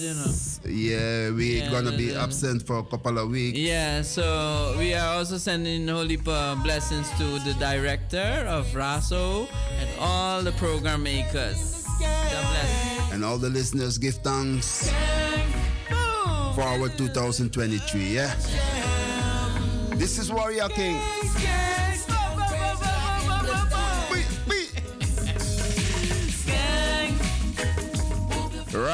[0.00, 0.32] you know.
[0.64, 3.58] Yeah, we're yeah, gonna be absent for a couple of weeks.
[3.58, 9.48] Yeah, so we are also sending holy blessings to the director of Razo
[9.80, 11.84] and all the program makers.
[13.12, 14.90] And all the listeners give thanks
[16.54, 18.34] for our 2023, yeah?
[19.96, 21.00] This is Warrior King.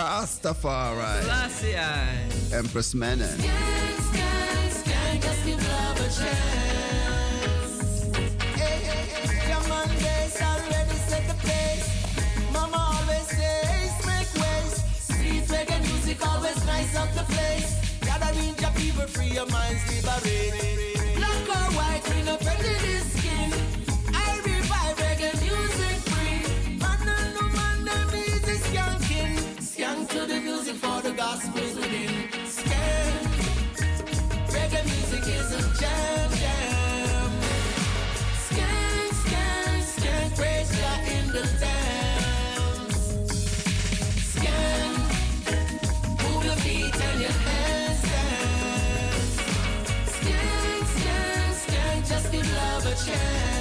[0.05, 1.23] Rastafari.
[1.23, 2.55] Selassie.
[2.55, 3.41] Empress Menen.
[16.23, 17.71] always nice up the place.
[18.01, 20.84] Gathering your people, free your minds, liberate.
[53.05, 53.54] Chance.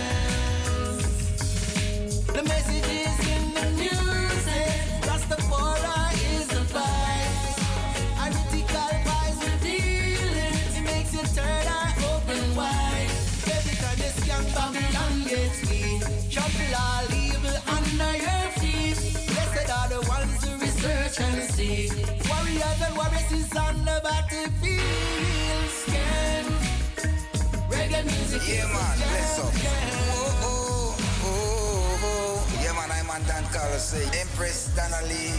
[28.04, 29.54] Yeah, man, bless up.
[29.56, 32.59] Oh, oh, oh, oh.
[32.62, 33.84] Yeah, man, I'm on Dan Carlos.
[33.84, 35.32] Say, Empress Donnelly,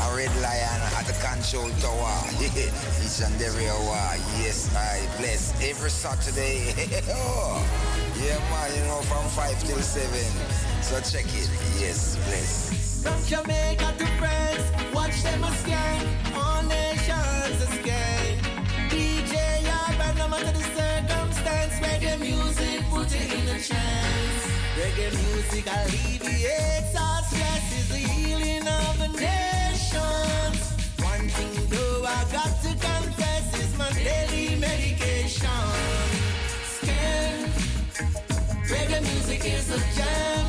[0.00, 2.16] a red lion at the control tower.
[2.40, 4.16] Each and every hour.
[4.40, 6.72] Yes, I bless every Saturday.
[8.16, 10.08] Yeah, man, you know, from 5 till 7.
[10.82, 11.50] So check it.
[11.78, 13.02] Yes, bless.
[13.02, 16.00] From Jamaica to France, watch them a scan.
[16.34, 18.38] All nations a scan.
[18.88, 20.64] DJ Yard, no matter the
[23.36, 24.44] in a trance.
[24.78, 30.60] Reggae music alleviates all stress, is the healing of the nations.
[31.12, 35.62] One thing though I got to confess is my daily medication.
[36.76, 37.50] Scan.
[38.70, 40.45] Reggae music is a jam.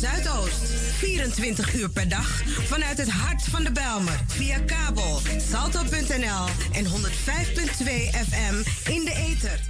[0.00, 0.72] Zuidoost.
[0.98, 4.20] 24 uur per dag vanuit het hart van de Belmer.
[4.26, 6.90] Via kabel, salto.nl en 105.2
[8.28, 8.54] FM
[8.90, 9.60] in de ether.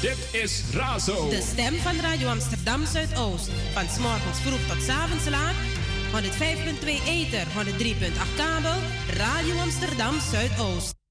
[0.00, 1.28] Dit is Razo.
[1.28, 3.48] De stem van Radio Amsterdam Zuidoost.
[3.72, 5.54] Van 's morgens vroeg tot 's avonds laat.
[6.12, 8.78] 105.2 ether, 103.8 kabel.
[9.16, 11.01] Radio Amsterdam Zuidoost.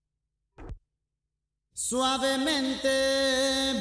[1.89, 2.87] Suavemente,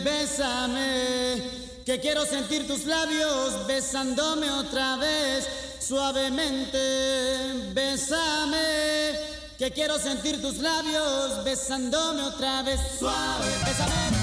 [0.03, 1.43] bésame,
[1.85, 5.47] que quiero sentir tus labios besándome otra vez.
[5.79, 9.13] Suavemente, bésame,
[9.59, 12.81] que quiero sentir tus labios besándome otra vez.
[12.99, 14.20] Suave, bésame,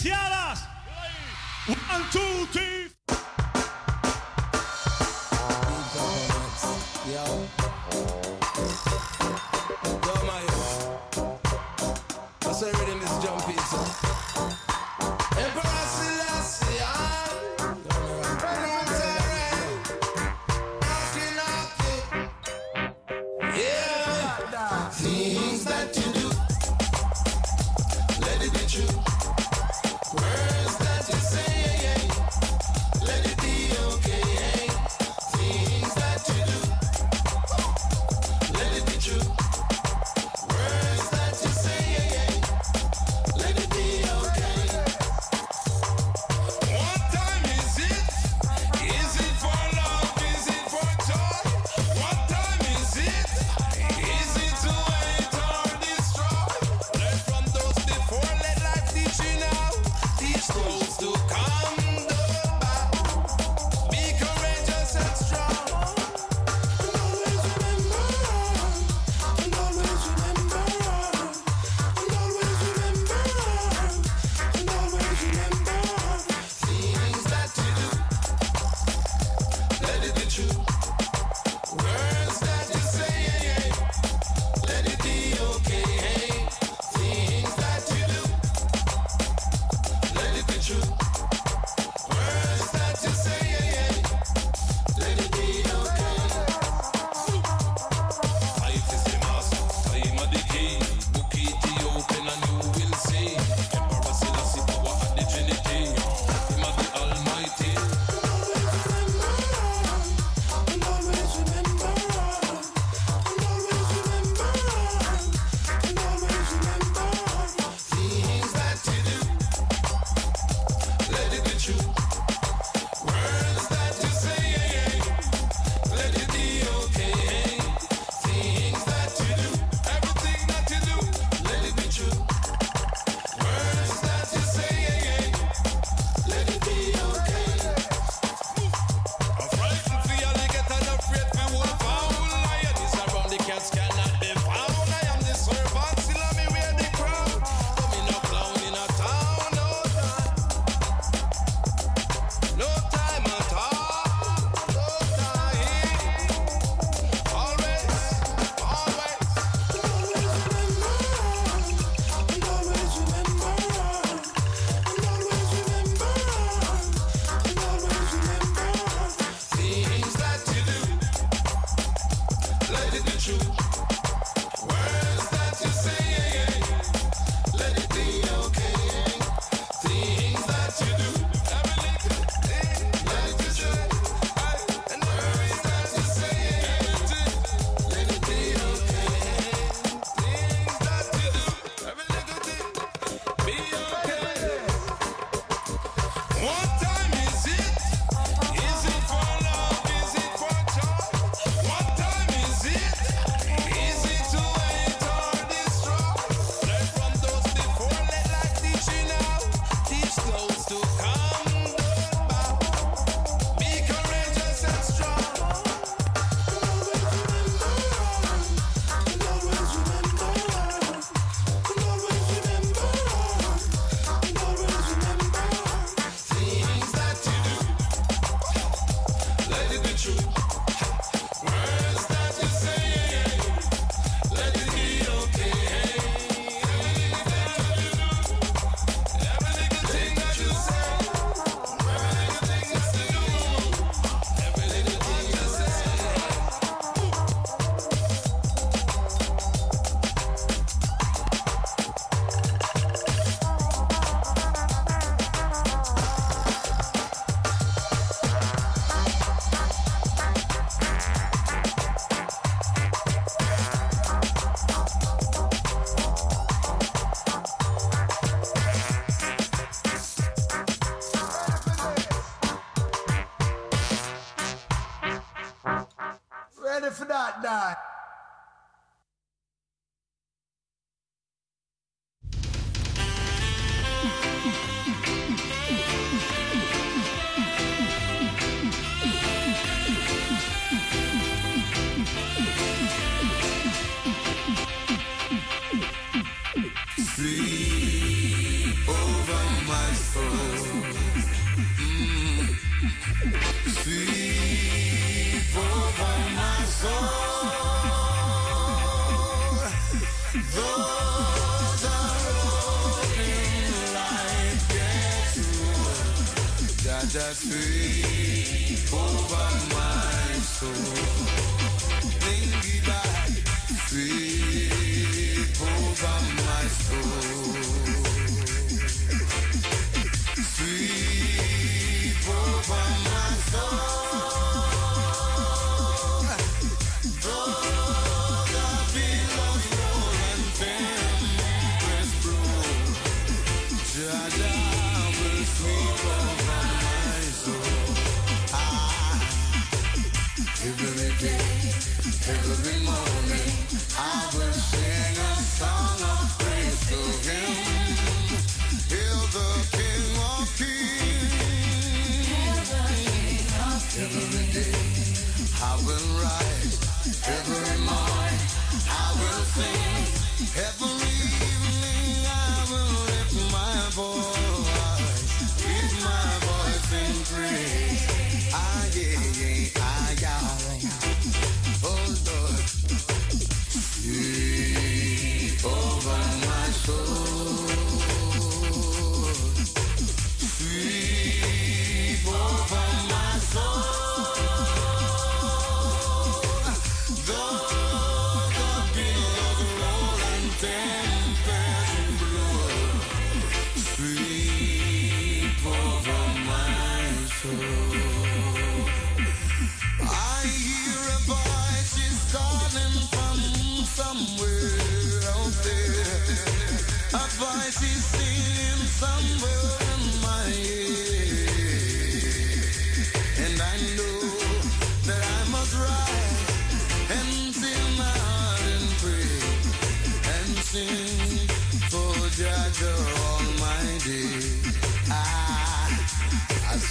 [0.00, 0.66] apreciadas.
[1.66, 2.79] One, two, three.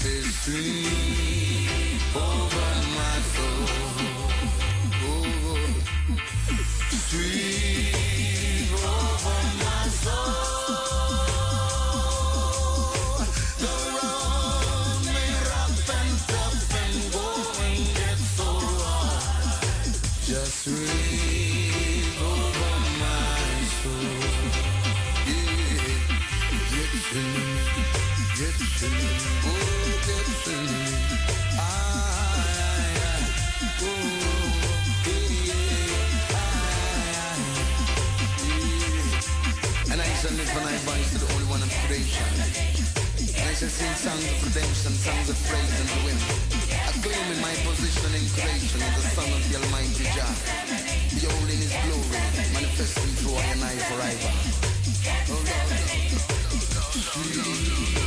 [0.10, 1.99] his dream.
[2.16, 2.68] Over.
[41.89, 42.29] vibration.
[43.45, 46.17] Licensing sounds of redemption, sounds of praise and win.
[47.33, 50.33] in my position in creation as the son of the Almighty Jah.
[51.09, 52.21] Beholding His glory,
[52.53, 54.31] manifesting through I and I forever.
[55.29, 55.41] Oh,
[57.95, 57.98] Lord.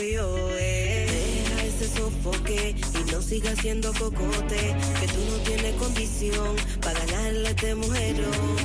[0.00, 1.44] eh.
[1.48, 7.48] Deja ese sofoque y no siga siendo cocote, que tú no tienes condición para ganarle
[7.48, 8.56] a este mujerón.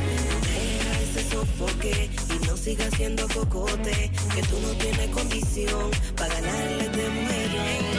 [0.42, 6.82] Deja ese sofoque y no siga siendo cocote, que tú no tienes condición para ganarle
[6.82, 7.93] a este mujerón.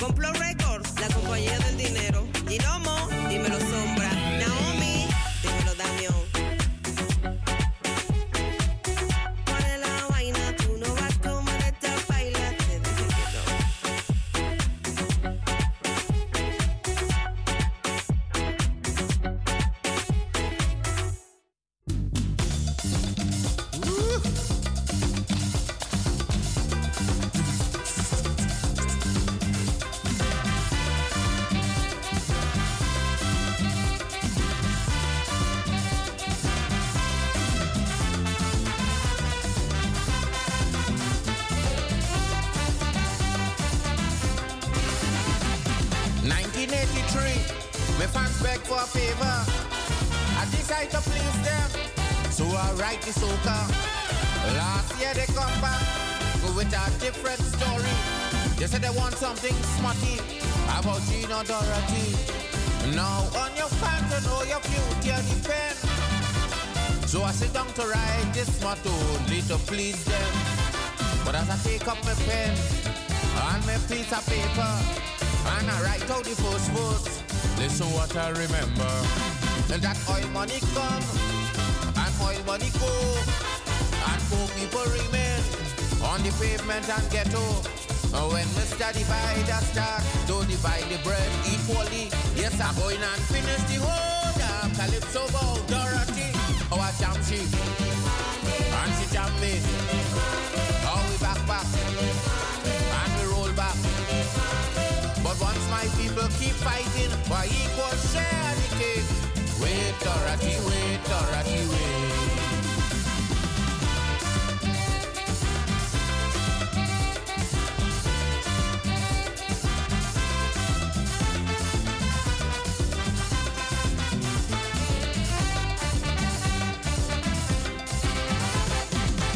[0.00, 0.59] Complo
[74.10, 74.74] piece of paper
[75.56, 77.22] and I write out the first verse,
[77.58, 78.90] listen what I remember.
[79.72, 81.04] And that oil money come
[81.94, 82.90] and oil money go
[84.10, 85.42] and poor people remain
[86.02, 87.44] on the pavement and ghetto.
[88.10, 88.90] And when Mr.
[88.92, 94.74] Divider start to divide the bread equally, yes, I'm going and finish the whole damn
[94.74, 95.54] Calypso bow.
[95.70, 96.34] Dorothy,
[96.72, 97.38] oh, our jam she,
[98.74, 99.79] and she jam me.
[106.38, 109.08] Keep fighting for equal share the cake,
[109.60, 112.30] wait, Dorothy, wait, Dorothy, wait.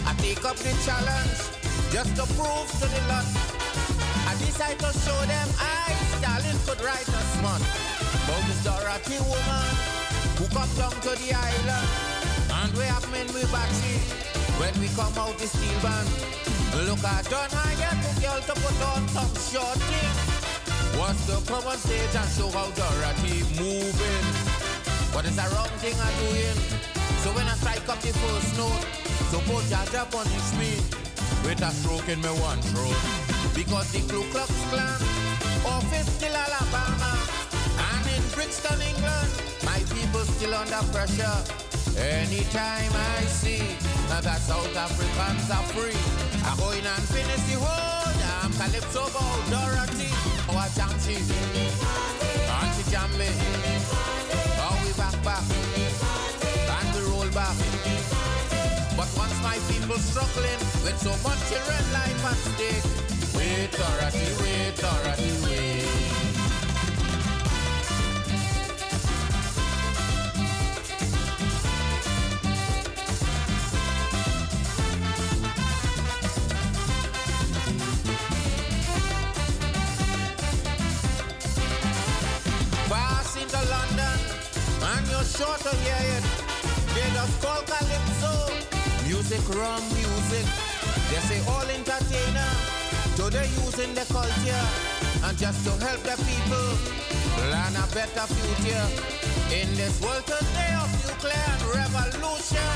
[0.06, 1.40] I take up the challenge
[1.92, 3.24] just to prove to the lot.
[4.26, 7.60] I decide to show them I, Stalin, could write a smut.
[8.16, 9.68] About this Dorothy woman
[10.40, 11.88] who come down to the island.
[12.48, 14.00] And we have men with battery
[14.56, 16.08] when we come out the steel band.
[16.88, 20.16] Look, I don't hire to girl to put on some short thing.
[20.96, 24.26] Was to come stage and show how Dorothy moving.
[25.12, 26.56] But it's a wrong thing I'm doing.
[27.20, 28.84] So when I strike up the first note,
[29.28, 30.72] suppose Jaja punish me
[31.44, 32.96] with a stroke in my one throat.
[33.52, 35.23] Because the Ku Klux Klan
[35.66, 37.12] office still Alabama.
[37.78, 39.30] And in Brixton, England,
[39.64, 41.38] my people still under pressure.
[41.96, 43.62] Anytime I see
[44.08, 45.94] that South Africans are free,
[46.42, 50.10] I go in and finish the whole damn Calypso bow Dorothy.
[50.50, 51.16] Oh, I jam she,
[52.50, 53.30] Auntie jam me.
[54.58, 55.44] Oh, we back back,
[56.74, 57.56] and we roll back.
[58.96, 63.13] But once my people struggling with so much children life at stake,
[63.44, 65.84] wait, Dorothy, wait, Dorothy, wait.
[82.88, 84.18] Pass into London,
[84.90, 86.24] and you're sure to hear it.
[86.94, 88.34] They just call Calypso.
[89.06, 90.46] Music, rum music.
[91.10, 92.73] They say all entertainer.
[93.16, 94.66] So they're using the culture
[95.22, 96.68] and just to help the people
[97.38, 98.86] plan a better future.
[99.54, 102.74] In this world today of nuclear revolution,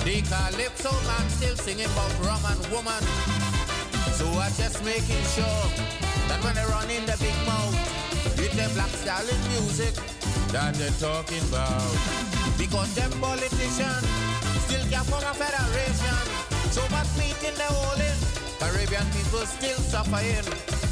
[0.00, 3.02] the calypso man still singing about rum and woman.
[4.16, 5.64] So I just making sure
[6.32, 7.76] that when they run in the big mouth,
[8.40, 9.92] it's the Black Stalin music
[10.56, 11.84] that they're talking about.
[12.56, 14.08] Because them politicians
[14.64, 16.16] still can't form a federation.
[16.72, 16.80] So
[17.20, 18.23] meat in the hole in
[18.64, 20.40] Caribbean people still suffering.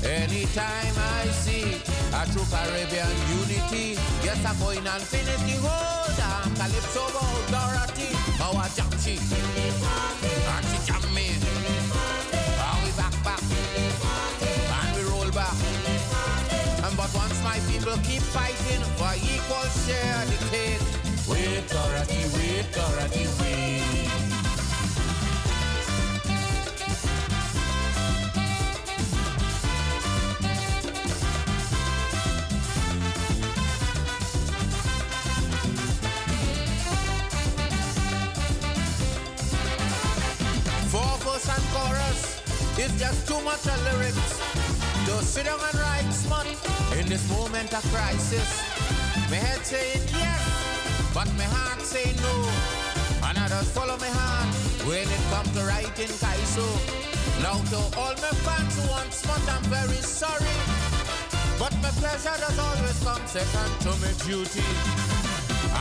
[0.05, 1.81] Anytime I see
[2.13, 8.13] a true Caribbean unity, yes, I'm going and finish the whole damn Calypso about Dorothy,
[8.45, 10.93] our Jamshi, and she.
[10.93, 11.09] And
[12.85, 15.57] we back back, and we roll back.
[16.85, 20.85] And but once my people keep fighting for equal share the cake,
[21.25, 23.52] wait, Dorothy, wait, Dorothy, wait.
[42.83, 44.43] Is just too much of lyrics
[45.07, 46.47] to sit down and write smut
[46.99, 48.49] in this moment of crisis.
[49.31, 50.43] My head saying yes,
[51.15, 52.35] but my heart saying no.
[53.29, 54.51] And I just follow my heart
[54.83, 56.67] when it comes to writing Kaiso.
[57.45, 60.57] Now to all my fans who want smut, I'm very sorry.
[61.63, 64.67] But my pleasure does always come second to my duty.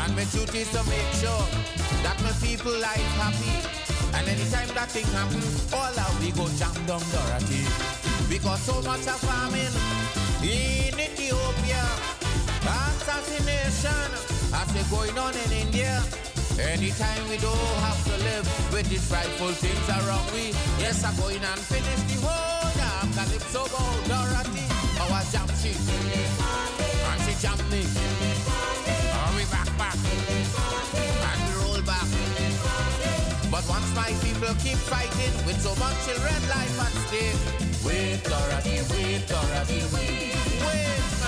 [0.05, 1.45] And my duty is to make sure
[2.05, 3.80] that my people life happy.
[4.13, 7.63] And anytime that thing happens, all out we go jam down Dorothy.
[8.29, 9.75] Because so much of famine
[10.43, 11.83] in Ethiopia,
[12.63, 14.07] assassination
[14.53, 16.01] as they going on in India.
[16.59, 21.41] Anytime we don't have to live with these frightful things around we, yes, I'm going
[21.41, 24.67] and finish the whole damn Calypso about Dorothy,
[25.01, 28.10] our jam she, and she jam me.
[33.61, 38.81] But once my people keep fighting with so much children life at stake, wait, Dorothy,
[38.89, 40.33] wait, Dorothy, wait,
[40.65, 41.20] wait,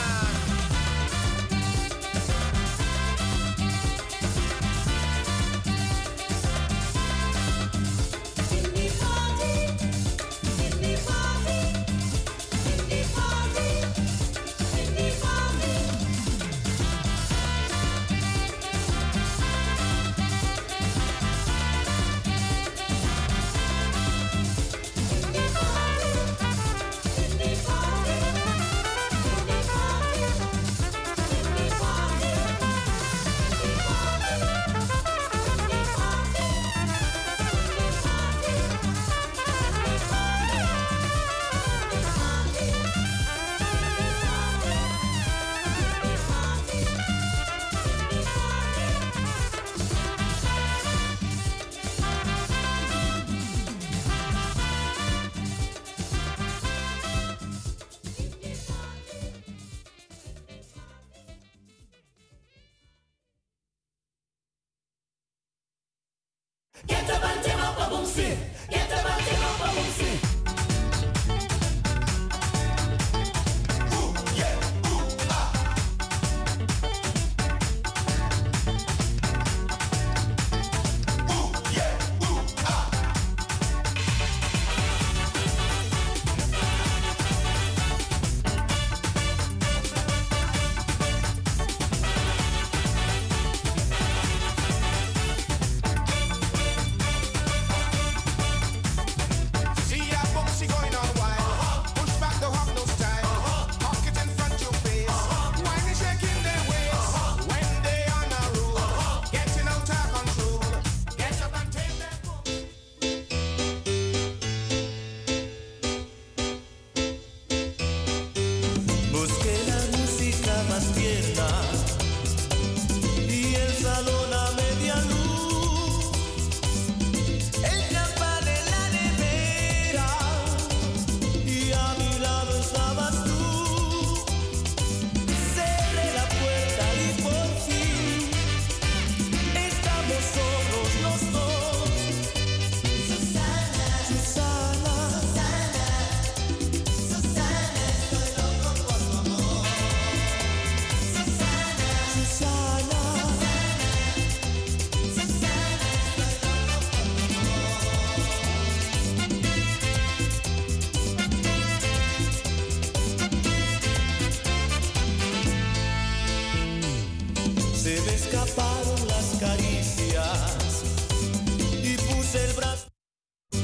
[66.88, 67.05] man.
[67.05, 68.53] Get up and take up a boom